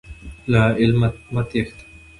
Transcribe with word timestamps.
له 0.51 0.61
علمه 0.79 1.09
مه 1.33 1.41
تښته. 1.49 1.83